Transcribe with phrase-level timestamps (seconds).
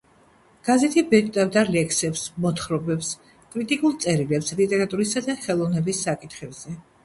[0.69, 3.11] გაზეთი ბეჭდავდა ლექსებს, მოთხრობებს,
[3.53, 6.79] კრიტიკულ წერილებს ლიტერატურისა და ხელოვნების საკითხებზე.